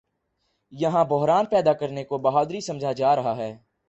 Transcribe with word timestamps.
یہاں 0.71 1.05
بحران 1.05 1.45
پیدا 1.45 1.73
کرنے 1.73 2.03
کو 2.03 2.17
بہادری 2.17 2.59
سمجھا 2.59 2.91
جا 2.91 3.15
رہا 3.15 3.37
ہے۔ 3.37 3.57